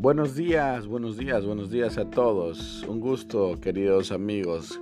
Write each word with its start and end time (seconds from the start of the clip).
Buenos 0.00 0.34
días, 0.34 0.86
buenos 0.86 1.18
días, 1.18 1.44
buenos 1.44 1.70
días 1.70 1.98
a 1.98 2.08
todos. 2.08 2.82
Un 2.88 3.00
gusto, 3.00 3.60
queridos 3.60 4.12
amigos, 4.12 4.80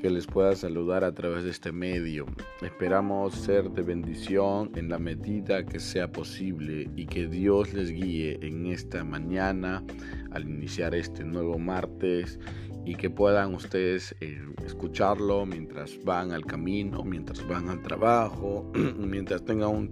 que 0.00 0.08
les 0.08 0.26
pueda 0.26 0.56
saludar 0.56 1.04
a 1.04 1.12
través 1.12 1.44
de 1.44 1.50
este 1.50 1.70
medio. 1.70 2.24
Esperamos 2.62 3.34
ser 3.34 3.70
de 3.72 3.82
bendición 3.82 4.70
en 4.74 4.88
la 4.88 4.98
medida 4.98 5.66
que 5.66 5.78
sea 5.78 6.10
posible 6.10 6.88
y 6.96 7.04
que 7.04 7.26
Dios 7.26 7.74
les 7.74 7.90
guíe 7.90 8.38
en 8.40 8.64
esta 8.64 9.04
mañana 9.04 9.84
al 10.30 10.48
iniciar 10.48 10.94
este 10.94 11.24
nuevo 11.24 11.58
martes 11.58 12.40
y 12.86 12.94
que 12.94 13.10
puedan 13.10 13.54
ustedes 13.54 14.16
eh, 14.22 14.40
escucharlo 14.64 15.44
mientras 15.44 16.02
van 16.06 16.32
al 16.32 16.46
camino, 16.46 17.04
mientras 17.04 17.46
van 17.46 17.68
al 17.68 17.82
trabajo, 17.82 18.72
mientras 18.98 19.44
tengan 19.44 19.90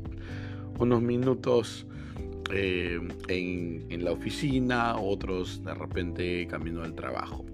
unos 0.78 1.02
minutos 1.02 1.86
eh, 2.50 3.00
en, 3.28 4.04
la 4.04 4.12
oficina, 4.12 4.96
otros 4.96 5.62
de 5.64 5.74
repente 5.74 6.46
camino 6.48 6.82
al 6.82 6.94
trabajo. 6.94 7.44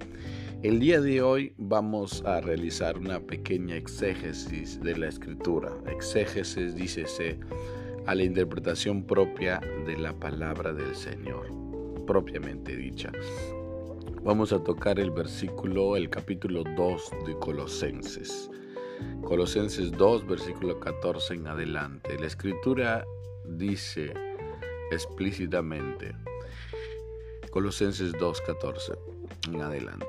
El 0.63 0.81
día 0.81 1.01
de 1.01 1.23
hoy 1.23 1.53
vamos 1.57 2.23
a 2.25 2.41
realizar 2.41 2.99
una 2.99 3.21
pequeña 3.21 3.77
exégesis 3.77 4.81
de 4.81 4.97
la 4.97 5.09
escritura. 5.09 5.73
Exégesis 5.87 6.75
dícese 6.75 7.39
a 8.07 8.15
la 8.15 8.25
interpretación 8.25 9.05
propia 9.05 9.61
de 9.87 9.97
la 9.97 10.13
palabra 10.13 10.73
del 10.73 10.97
Señor, 10.97 11.47
propiamente 12.07 12.77
dicha. 12.77 13.13
Vamos 14.25 14.53
a 14.53 14.63
tocar 14.63 14.99
el 14.99 15.11
versículo, 15.11 15.97
el 15.97 16.11
capítulo 16.11 16.65
2 16.77 17.11
de 17.27 17.39
Colosenses. 17.39 18.51
Colosenses 19.23 19.93
2, 19.93 20.27
versículo 20.27 20.81
14 20.81 21.35
en 21.35 21.47
adelante. 21.47 22.19
La 22.19 22.27
escritura 22.27 23.05
dice, 23.47 24.13
explícitamente. 24.91 26.15
Colosenses 27.51 28.13
2.14 28.15 28.99
en 29.49 29.63
adelante. 29.63 30.07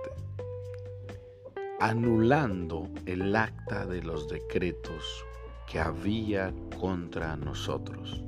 Anulando 1.79 2.89
el 3.05 3.35
acta 3.35 3.85
de 3.85 4.03
los 4.03 4.27
decretos 4.27 5.25
que 5.69 5.79
había 5.79 6.53
contra 6.79 7.37
nosotros, 7.37 8.21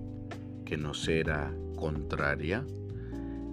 que 0.65 0.77
nos 0.77 1.07
era 1.07 1.53
contraria, 1.75 2.65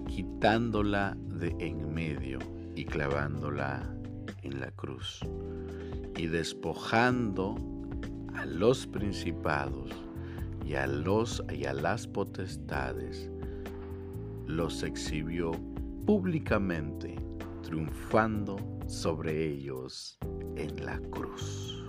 quitándola 0.06 1.16
de 1.16 1.48
en 1.58 1.92
medio 1.92 2.38
y 2.76 2.84
clavándola 2.84 3.92
en 4.42 4.60
la 4.60 4.70
cruz, 4.72 5.20
y 6.16 6.26
despojando 6.26 7.56
a 8.34 8.44
los 8.46 8.86
principados 8.86 9.90
y 10.68 10.74
a 10.74 10.86
los 10.86 11.42
y 11.50 11.64
a 11.64 11.72
las 11.72 12.06
potestades 12.06 13.30
los 14.46 14.82
exhibió 14.82 15.52
públicamente, 16.04 17.16
triunfando 17.62 18.56
sobre 18.86 19.46
ellos 19.46 20.18
en 20.56 20.84
la 20.84 20.98
cruz. 21.10 21.82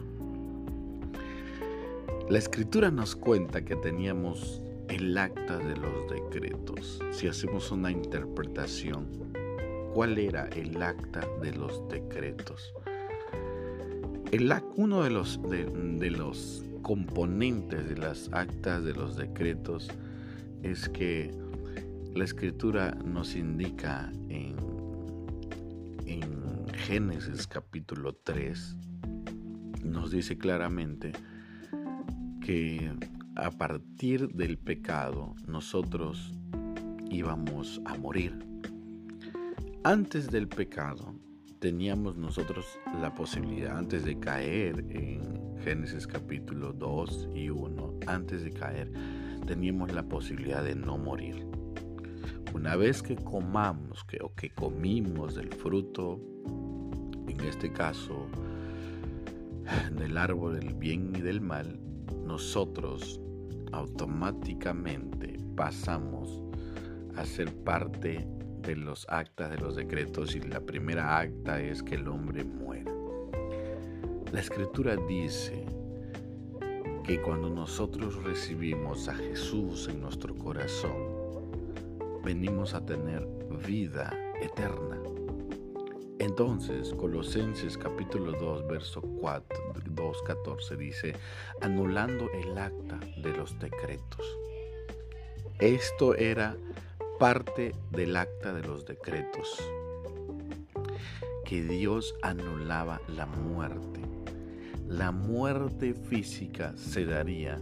La 2.29 2.37
escritura 2.37 2.89
nos 2.89 3.15
cuenta 3.15 3.65
que 3.65 3.75
teníamos 3.75 4.61
el 4.87 5.17
acta 5.17 5.57
de 5.57 5.75
los 5.75 6.09
decretos. 6.09 6.99
Si 7.11 7.27
hacemos 7.27 7.71
una 7.71 7.91
interpretación, 7.91 9.07
¿cuál 9.93 10.17
era 10.17 10.47
el 10.55 10.81
acta 10.81 11.27
de 11.41 11.53
los 11.53 11.85
decretos? 11.89 12.73
El, 14.31 14.53
uno 14.75 15.03
de 15.03 15.09
los, 15.09 15.41
de 15.49 16.11
los 16.11 16.63
componentes 16.81 17.87
de 17.89 17.97
las 17.97 18.29
actas 18.33 18.83
de 18.83 18.93
los 18.93 19.15
decretos 19.15 19.89
es 20.63 20.89
que 20.89 21.31
la 22.13 22.23
escritura 22.23 22.91
nos 23.05 23.35
indica 23.35 24.11
en, 24.29 24.55
en 26.05 26.67
Génesis 26.73 27.47
capítulo 27.47 28.13
3, 28.13 28.75
nos 29.83 30.11
dice 30.11 30.37
claramente 30.37 31.11
que 32.41 32.91
a 33.35 33.51
partir 33.51 34.29
del 34.29 34.57
pecado 34.57 35.35
nosotros 35.47 36.33
íbamos 37.09 37.81
a 37.85 37.95
morir. 37.95 38.37
Antes 39.83 40.29
del 40.29 40.47
pecado 40.47 41.15
teníamos 41.59 42.17
nosotros 42.17 42.65
la 43.01 43.13
posibilidad, 43.13 43.77
antes 43.77 44.03
de 44.03 44.19
caer 44.19 44.85
en 44.89 45.38
Génesis 45.63 46.07
capítulo 46.07 46.71
2 46.71 47.29
y 47.35 47.49
1, 47.49 47.99
antes 48.07 48.43
de 48.43 48.51
caer, 48.51 48.91
teníamos 49.45 49.91
la 49.91 50.03
posibilidad 50.03 50.63
de 50.63 50.73
no 50.73 50.97
morir. 50.97 51.45
Una 52.53 52.77
vez 52.77 53.03
que 53.03 53.15
comamos 53.15 54.05
o 54.21 54.33
que 54.35 54.49
comimos 54.51 55.35
del 55.35 55.49
fruto, 55.49 56.19
en 57.27 57.39
este 57.41 57.73
caso 57.73 58.27
del 59.97 60.17
árbol 60.17 60.59
del 60.59 60.73
bien 60.75 61.13
y 61.15 61.21
del 61.21 61.41
mal, 61.41 61.77
nosotros 62.25 63.19
automáticamente 63.73 65.37
pasamos 65.55 66.41
a 67.17 67.25
ser 67.25 67.53
parte 67.63 68.25
de 68.61 68.75
los 68.77 69.05
actas 69.09 69.51
de 69.51 69.57
los 69.57 69.75
decretos 69.75 70.35
y 70.35 70.39
la 70.39 70.61
primera 70.61 71.19
acta 71.19 71.61
es 71.61 71.83
que 71.83 71.95
el 71.95 72.07
hombre 72.07 72.45
muera. 72.45 72.98
La 74.31 74.41
escritura 74.41 74.95
dice 74.95 75.65
que 77.03 77.19
cuando 77.19 77.49
nosotros 77.49 78.23
recibimos 78.23 79.07
a 79.07 79.15
Jesús 79.15 79.87
en 79.87 80.01
nuestro 80.01 80.35
corazón, 80.35 81.49
venimos 82.23 82.75
a 82.75 82.85
tener 82.85 83.27
vida 83.65 84.15
eterna. 84.39 85.01
Entonces, 86.19 86.93
Colosenses 86.93 87.75
capítulo 87.75 88.33
2, 88.33 88.67
verso 88.67 89.01
4, 89.01 89.73
2, 89.89 90.21
14 90.21 90.77
dice, 90.77 91.15
anulando 91.61 92.29
el 92.31 92.55
acta 92.55 92.99
de 93.23 93.35
los 93.35 93.57
decretos. 93.57 94.37
Esto 95.57 96.13
era 96.13 96.55
parte 97.17 97.73
del 97.89 98.15
acta 98.15 98.53
de 98.53 98.61
los 98.61 98.85
decretos, 98.85 99.59
que 101.45 101.63
Dios 101.63 102.13
anulaba 102.21 103.01
la 103.07 103.25
muerte 103.25 103.98
la 104.89 105.11
muerte 105.11 105.93
física 105.93 106.73
se 106.75 107.05
daría, 107.05 107.61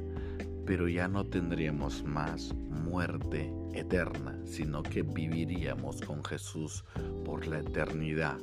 pero 0.66 0.88
ya 0.88 1.10
no 1.10 1.26
tendríamos 1.26 2.04
más 2.06 2.56
muerte 2.56 3.52
eterna, 3.74 4.40
sino 4.46 4.82
que 4.82 5.04
viviríamos 5.04 6.02
con 6.02 6.24
Jesús 6.24 6.86
por 7.26 7.46
la 7.46 7.60
eternidad. 7.60 8.38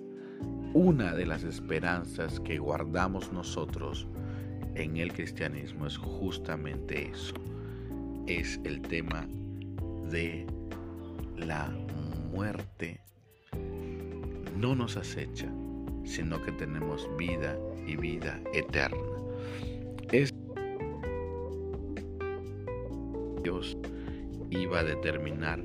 Una 0.74 1.14
de 1.14 1.24
las 1.24 1.44
esperanzas 1.44 2.40
que 2.40 2.58
guardamos 2.58 3.32
nosotros 3.32 4.06
en 4.74 4.98
el 4.98 5.14
cristianismo 5.14 5.86
es 5.86 5.96
justamente 5.96 7.10
eso. 7.10 7.34
Es 8.26 8.60
el 8.64 8.82
tema 8.82 9.26
de 10.10 10.46
la 11.38 11.70
muerte. 12.30 13.00
No 14.58 14.74
nos 14.74 14.98
acecha, 14.98 15.50
sino 16.04 16.42
que 16.42 16.52
tenemos 16.52 17.08
vida 17.16 17.58
y 17.86 17.96
vida 17.96 18.40
eterna. 18.52 18.98
Es 20.12 20.32
Dios 23.42 23.76
iba 24.50 24.80
a 24.80 24.84
determinar 24.84 25.60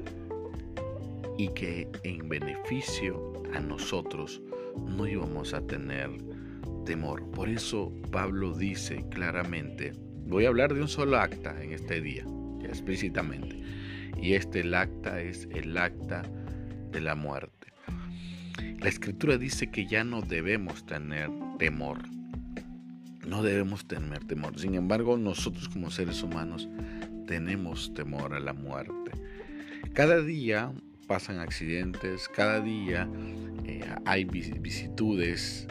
y 1.37 1.47
que 1.49 1.87
en 2.03 2.27
beneficio 2.27 3.33
a 3.53 3.59
nosotros 3.59 4.41
no 4.85 5.07
íbamos 5.07 5.53
a 5.53 5.61
tener 5.61 6.09
temor. 6.85 7.23
Por 7.31 7.49
eso 7.49 7.93
Pablo 8.11 8.53
dice 8.53 9.05
claramente, 9.09 9.93
voy 10.27 10.45
a 10.45 10.49
hablar 10.49 10.73
de 10.73 10.81
un 10.81 10.87
solo 10.87 11.17
acta 11.17 11.61
en 11.63 11.71
este 11.71 12.01
día, 12.01 12.25
explícitamente. 12.63 13.61
Y 14.21 14.33
este 14.33 14.75
acta 14.75 15.21
es 15.21 15.47
el 15.53 15.77
acta 15.77 16.23
de 16.91 16.99
la 16.99 17.15
muerte. 17.15 17.58
La 18.79 18.89
escritura 18.89 19.37
dice 19.37 19.67
que 19.67 19.85
ya 19.85 20.03
no 20.03 20.21
debemos 20.21 20.85
tener 20.85 21.29
temor. 21.57 21.99
No 23.27 23.43
debemos 23.43 23.87
tener 23.87 24.23
temor. 24.25 24.59
Sin 24.59 24.75
embargo, 24.75 25.17
nosotros 25.17 25.69
como 25.69 25.91
seres 25.91 26.23
humanos 26.23 26.69
tenemos 27.27 27.93
temor 27.93 28.33
a 28.33 28.39
la 28.39 28.53
muerte. 28.53 29.11
Cada 29.93 30.21
día 30.21 30.71
pasan 31.07 31.39
accidentes, 31.39 32.27
cada 32.29 32.59
día 32.61 33.09
eh, 33.65 33.81
hay 34.05 34.25
vicitudes, 34.25 35.67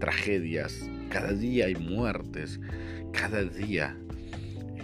tragedias, 0.00 0.88
cada 1.10 1.32
día 1.32 1.66
hay 1.66 1.76
muertes, 1.76 2.58
cada 3.12 3.44
día 3.44 3.96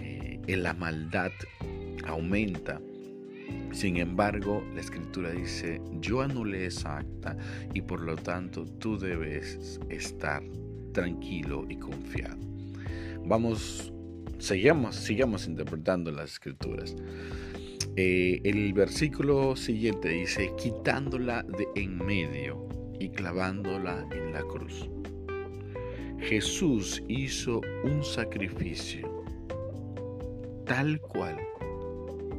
eh, 0.01 0.39
la 0.47 0.73
maldad 0.73 1.31
aumenta. 2.05 2.79
Sin 3.71 3.97
embargo, 3.97 4.63
la 4.73 4.81
escritura 4.81 5.31
dice, 5.31 5.81
yo 5.99 6.21
anulé 6.21 6.65
esa 6.65 6.97
acta 6.97 7.37
y 7.73 7.81
por 7.81 8.01
lo 8.01 8.15
tanto 8.15 8.65
tú 8.65 8.97
debes 8.97 9.79
estar 9.89 10.43
tranquilo 10.93 11.65
y 11.69 11.77
confiado. 11.77 12.37
Vamos, 13.25 13.93
sigamos, 14.39 14.95
sigamos 14.95 15.47
interpretando 15.47 16.11
las 16.11 16.31
escrituras. 16.33 16.95
Eh, 17.95 18.41
el 18.43 18.73
versículo 18.73 19.55
siguiente 19.55 20.09
dice, 20.09 20.51
quitándola 20.57 21.43
de 21.43 21.67
en 21.75 21.97
medio 21.97 22.67
y 22.99 23.09
clavándola 23.09 24.07
en 24.11 24.33
la 24.33 24.41
cruz. 24.41 24.89
Jesús 26.19 27.03
hizo 27.07 27.61
un 27.83 28.03
sacrificio 28.03 29.23
tal 30.65 30.99
cual 30.99 31.37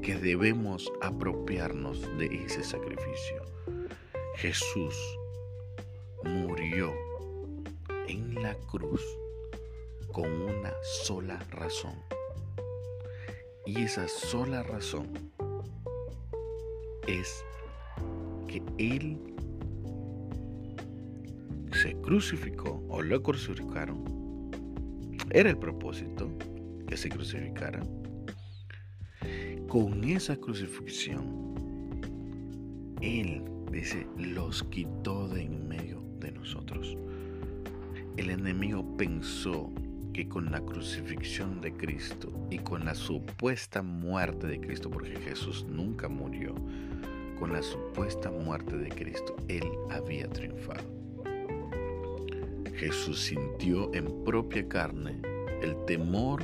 que 0.02 0.16
debemos 0.16 0.90
apropiarnos 1.00 2.02
de 2.18 2.26
ese 2.44 2.62
sacrificio. 2.62 3.42
Jesús 4.36 4.94
murió 6.24 6.92
en 8.06 8.34
la 8.34 8.54
cruz 8.70 9.04
con 10.12 10.30
una 10.30 10.72
sola 10.82 11.38
razón. 11.50 11.94
Y 13.66 13.82
esa 13.82 14.08
sola 14.08 14.62
razón 14.62 15.32
es 17.06 17.44
que 18.46 18.62
Él 18.78 19.18
se 21.72 21.94
crucificó 22.00 22.82
o 22.88 23.02
lo 23.02 23.22
crucificaron. 23.22 24.04
Era 25.30 25.50
el 25.50 25.58
propósito 25.58 26.30
que 26.86 26.96
se 26.96 27.08
crucificara. 27.08 27.82
Con 29.68 30.02
esa 30.02 30.34
crucifixión, 30.34 31.54
Él, 33.02 33.44
dice, 33.70 34.06
los 34.16 34.62
quitó 34.64 35.28
de 35.28 35.42
en 35.42 35.68
medio 35.68 36.02
de 36.20 36.32
nosotros. 36.32 36.96
El 38.16 38.30
enemigo 38.30 38.96
pensó 38.96 39.70
que 40.14 40.26
con 40.26 40.50
la 40.50 40.62
crucifixión 40.62 41.60
de 41.60 41.74
Cristo 41.74 42.32
y 42.48 42.60
con 42.60 42.86
la 42.86 42.94
supuesta 42.94 43.82
muerte 43.82 44.46
de 44.46 44.58
Cristo, 44.58 44.88
porque 44.88 45.16
Jesús 45.20 45.66
nunca 45.68 46.08
murió, 46.08 46.54
con 47.38 47.52
la 47.52 47.60
supuesta 47.60 48.30
muerte 48.30 48.74
de 48.74 48.88
Cristo, 48.88 49.36
Él 49.48 49.68
había 49.90 50.30
triunfado. 50.30 50.88
Jesús 52.74 53.20
sintió 53.20 53.92
en 53.92 54.24
propia 54.24 54.66
carne 54.66 55.20
el 55.60 55.76
temor 55.84 56.42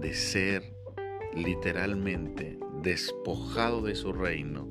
de 0.00 0.14
ser 0.14 0.79
literalmente 1.34 2.58
despojado 2.82 3.82
de 3.82 3.94
su 3.94 4.12
reino 4.12 4.68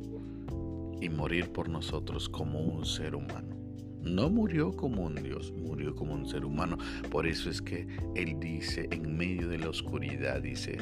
y 1.01 1.09
morir 1.09 1.51
por 1.51 1.69
nosotros 1.69 2.29
como 2.29 2.59
un 2.59 2.85
ser 2.85 3.15
humano. 3.15 3.55
No 4.01 4.29
murió 4.29 4.71
como 4.73 5.03
un 5.03 5.15
Dios, 5.15 5.51
murió 5.51 5.93
como 5.95 6.13
un 6.13 6.27
ser 6.27 6.45
humano. 6.45 6.77
Por 7.11 7.27
eso 7.27 7.49
es 7.49 7.61
que 7.61 7.87
Él 8.15 8.39
dice, 8.39 8.87
en 8.91 9.17
medio 9.17 9.49
de 9.49 9.59
la 9.59 9.69
oscuridad, 9.69 10.41
dice, 10.41 10.77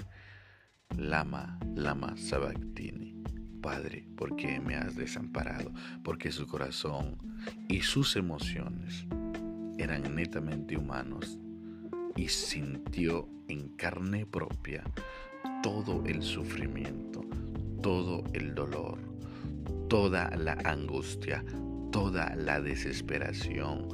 Lama, 0.96 1.60
Lama 1.76 2.16
Sabactini. 2.16 3.16
Padre, 3.62 4.08
¿por 4.16 4.36
qué 4.36 4.60
me 4.60 4.76
has 4.76 4.96
desamparado? 4.96 5.74
Porque 6.04 6.32
su 6.32 6.48
corazón 6.48 7.18
y 7.68 7.82
sus 7.82 8.16
emociones 8.16 9.06
eran 9.78 10.16
netamente 10.16 10.78
humanos 10.78 11.38
y 12.16 12.30
sintió 12.30 13.28
en 13.48 13.70
carne 13.70 14.26
propia 14.26 14.84
todo 15.63 16.04
el 16.06 16.21
sufrimiento, 16.24 17.21
todo 17.81 18.24
el 18.33 18.54
dolor, 18.56 18.98
toda 19.88 20.30
la 20.36 20.54
angustia, 20.65 21.44
toda 21.92 22.36
la 22.36 22.62
desesperación, 22.62 23.88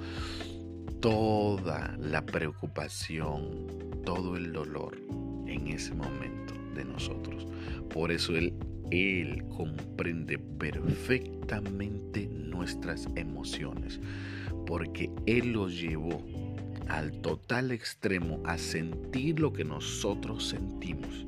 toda 0.99 1.95
la 1.99 2.25
preocupación, 2.25 4.01
todo 4.05 4.35
el 4.35 4.51
dolor 4.51 4.97
en 5.47 5.67
ese 5.67 5.93
momento 5.93 6.53
de 6.75 6.85
nosotros. 6.85 7.47
Por 7.93 8.11
eso 8.11 8.35
Él, 8.35 8.53
él 8.91 9.43
comprende 9.55 10.37
perfectamente 10.37 12.27
nuestras 12.27 13.07
emociones, 13.15 13.99
porque 14.65 15.11
Él 15.25 15.53
los 15.53 15.79
llevó 15.79 16.23
al 16.87 17.11
total 17.21 17.71
extremo 17.71 18.41
a 18.45 18.57
sentir 18.57 19.39
lo 19.39 19.53
que 19.53 19.63
nosotros 19.63 20.47
sentimos, 20.47 21.25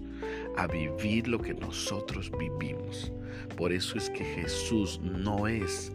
a 0.57 0.68
vivir 0.68 1.28
lo 1.28 1.40
que 1.40 1.54
nosotros 1.54 2.31
vivimos. 2.38 3.12
Por 3.57 3.72
eso 3.72 3.98
es 3.98 4.10
que 4.10 4.24
Jesús 4.24 5.00
no 5.02 5.48
es 5.48 5.92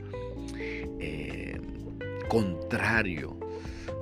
eh, 1.01 1.59
contrario, 2.29 3.39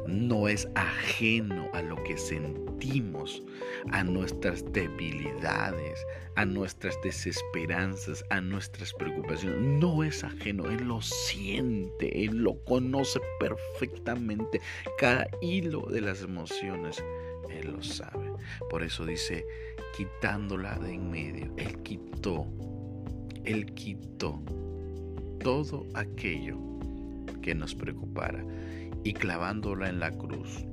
no 0.06 0.48
es 0.48 0.68
ajeno 0.74 1.68
a 1.72 1.82
lo 1.82 2.02
que 2.02 2.16
sentimos, 2.16 3.42
a 3.90 4.02
nuestras 4.02 4.64
debilidades, 4.72 6.04
a 6.34 6.44
nuestras 6.44 6.94
desesperanzas, 7.02 8.24
a 8.30 8.40
nuestras 8.40 8.92
preocupaciones. 8.94 9.60
No 9.60 10.02
es 10.02 10.24
ajeno, 10.24 10.70
Él 10.70 10.88
lo 10.88 11.02
siente, 11.02 12.24
Él 12.24 12.38
lo 12.38 12.62
conoce 12.64 13.20
perfectamente. 13.38 14.60
Cada 14.98 15.28
hilo 15.40 15.82
de 15.82 16.00
las 16.00 16.22
emociones, 16.22 17.02
Él 17.50 17.72
lo 17.72 17.82
sabe. 17.82 18.32
Por 18.70 18.82
eso 18.82 19.04
dice, 19.04 19.44
quitándola 19.96 20.78
de 20.78 20.94
en 20.94 21.10
medio, 21.10 21.52
Él 21.56 21.82
quitó, 21.82 22.46
Él 23.44 23.72
quitó 23.74 24.42
todo 25.40 25.86
aquello 25.94 26.58
que 27.42 27.54
nos 27.54 27.74
preocupara 27.74 28.44
y 29.04 29.12
clavándola 29.12 29.88
en 29.88 30.00
la 30.00 30.10
cruz. 30.10 30.64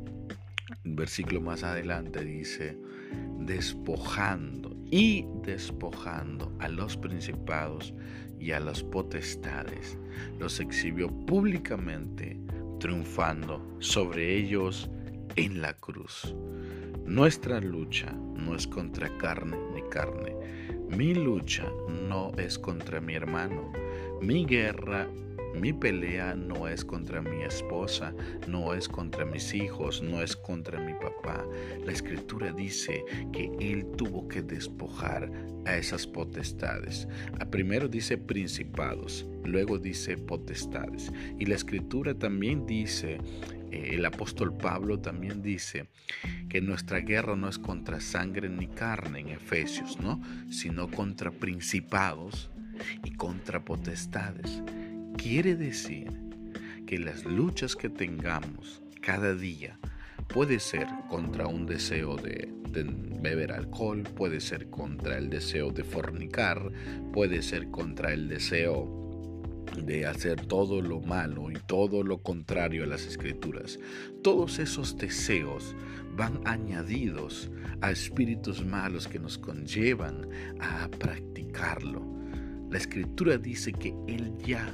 Un 0.83 0.95
versículo 0.95 1.41
más 1.41 1.63
adelante 1.63 2.23
dice, 2.23 2.77
despojando 3.39 4.75
y 4.91 5.25
despojando 5.43 6.51
a 6.59 6.67
los 6.67 6.97
principados 6.97 7.93
y 8.39 8.51
a 8.51 8.59
las 8.59 8.83
potestades, 8.83 9.97
los 10.39 10.59
exhibió 10.59 11.09
públicamente, 11.25 12.39
triunfando 12.79 13.77
sobre 13.79 14.35
ellos 14.35 14.89
en 15.35 15.61
la 15.61 15.73
cruz. 15.73 16.33
Nuestra 17.05 17.59
lucha 17.59 18.11
no 18.35 18.55
es 18.55 18.67
contra 18.67 19.15
carne 19.17 19.57
ni 19.73 19.81
carne. 19.89 20.35
Mi 20.89 21.13
lucha 21.13 21.69
no 21.89 22.31
es 22.37 22.57
contra 22.57 23.01
mi 23.01 23.15
hermano. 23.15 23.71
Mi 24.21 24.45
guerra 24.45 25.07
mi 25.59 25.71
pelea 25.71 26.35
no 26.35 26.67
es 26.67 26.83
contra 26.83 27.21
mi 27.21 27.43
esposa, 27.43 28.13
no 28.45 28.73
es 28.73 28.89
contra 28.89 29.23
mis 29.23 29.53
hijos, 29.53 30.01
no 30.01 30.21
es 30.21 30.35
contra 30.35 30.79
mi 30.79 30.93
papá. 30.93 31.45
La 31.85 31.93
escritura 31.93 32.51
dice 32.51 33.03
que 33.31 33.49
Él 33.61 33.85
tuvo 33.95 34.27
que 34.27 34.41
despojar 34.41 35.31
a 35.65 35.77
esas 35.77 36.05
potestades. 36.05 37.07
primero 37.51 37.87
dice 37.87 38.17
principados, 38.17 39.25
luego 39.45 39.79
dice 39.79 40.17
potestades. 40.17 41.11
Y 41.39 41.45
la 41.45 41.55
escritura 41.55 42.13
también 42.13 42.65
dice, 42.65 43.17
el 43.75 44.05
apóstol 44.05 44.55
Pablo 44.55 44.99
también 44.99 45.41
dice 45.41 45.87
que 46.49 46.61
nuestra 46.61 46.99
guerra 46.99 47.35
no 47.35 47.49
es 47.49 47.57
contra 47.59 47.99
sangre 47.99 48.49
ni 48.49 48.67
carne 48.67 49.19
en 49.19 49.29
Efesios, 49.29 49.99
¿no? 49.99 50.21
Sino 50.49 50.89
contra 50.89 51.31
principados 51.31 52.49
y 53.03 53.11
contra 53.11 53.63
potestades. 53.63 54.61
Quiere 55.17 55.55
decir 55.55 56.11
que 56.85 56.99
las 56.99 57.25
luchas 57.25 57.75
que 57.75 57.89
tengamos 57.89 58.81
cada 59.01 59.33
día 59.33 59.79
puede 60.27 60.59
ser 60.59 60.87
contra 61.09 61.47
un 61.47 61.65
deseo 61.65 62.15
de, 62.15 62.51
beber 63.21 63.53
alcohol, 63.53 64.03
puede 64.03 64.41
ser 64.41 64.69
contra 64.69 65.17
el 65.17 65.29
deseo 65.29 65.71
de 65.71 65.83
fornicar, 65.83 66.71
puede 67.13 67.41
ser 67.41 67.69
contra 67.69 68.11
el 68.13 68.27
deseo 68.27 69.04
de 69.77 70.05
hacer 70.05 70.45
todo 70.45 70.81
lo 70.81 71.01
malo 71.01 71.51
y 71.51 71.55
todo 71.67 72.03
lo 72.03 72.19
contrario 72.19 72.83
a 72.83 72.87
las 72.87 73.05
escrituras. 73.05 73.79
Todos 74.23 74.59
esos 74.59 74.97
deseos 74.97 75.75
van 76.15 76.39
añadidos 76.45 77.51
a 77.81 77.91
espíritus 77.91 78.65
malos 78.65 79.07
que 79.07 79.19
nos 79.19 79.37
conllevan 79.37 80.27
a 80.59 80.87
practicarlo. 80.87 82.05
La 82.69 82.77
escritura 82.77 83.37
dice 83.37 83.71
que 83.73 83.93
Él 84.07 84.33
ya 84.45 84.73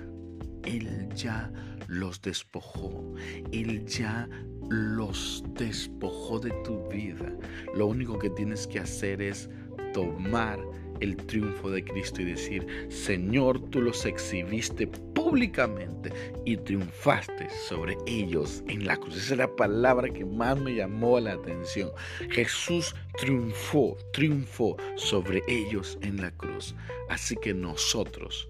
él 0.65 1.09
ya 1.15 1.51
los 1.87 2.21
despojó. 2.21 3.13
Él 3.51 3.85
ya 3.85 4.29
los 4.69 5.43
despojó 5.55 6.39
de 6.39 6.51
tu 6.63 6.87
vida. 6.89 7.31
Lo 7.75 7.87
único 7.87 8.19
que 8.19 8.29
tienes 8.29 8.67
que 8.67 8.79
hacer 8.79 9.21
es 9.21 9.49
tomar 9.93 10.59
el 11.01 11.17
triunfo 11.17 11.69
de 11.69 11.83
Cristo 11.83 12.21
y 12.21 12.25
decir, 12.25 12.65
Señor, 12.89 13.59
tú 13.69 13.81
los 13.81 14.05
exhibiste 14.05 14.87
públicamente 14.87 16.11
y 16.45 16.57
triunfaste 16.57 17.49
sobre 17.67 17.97
ellos 18.05 18.63
en 18.67 18.85
la 18.85 18.95
cruz. 18.97 19.17
Esa 19.17 19.33
es 19.33 19.39
la 19.39 19.55
palabra 19.55 20.09
que 20.09 20.25
más 20.25 20.59
me 20.59 20.75
llamó 20.75 21.19
la 21.19 21.33
atención. 21.33 21.91
Jesús 22.29 22.95
triunfó, 23.17 23.97
triunfó 24.13 24.77
sobre 24.95 25.41
ellos 25.47 25.97
en 26.01 26.21
la 26.21 26.31
cruz. 26.31 26.75
Así 27.09 27.35
que 27.35 27.53
nosotros 27.53 28.47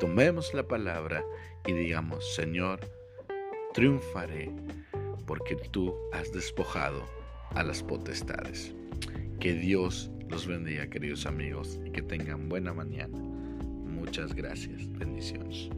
tomemos 0.00 0.52
la 0.52 0.66
palabra 0.66 1.24
y 1.66 1.72
digamos, 1.72 2.34
Señor, 2.34 2.80
triunfaré 3.72 4.50
porque 5.26 5.56
tú 5.70 5.94
has 6.12 6.32
despojado 6.32 7.08
a 7.54 7.62
las 7.62 7.82
potestades. 7.82 8.74
Que 9.40 9.54
Dios 9.54 10.10
Los 10.32 10.46
bendiga, 10.46 10.88
queridos 10.88 11.26
amigos, 11.26 11.78
y 11.84 11.90
que 11.90 12.00
tengan 12.00 12.48
buena 12.48 12.72
mañana. 12.72 13.18
Muchas 13.18 14.34
gracias. 14.34 14.90
Bendiciones. 14.98 15.68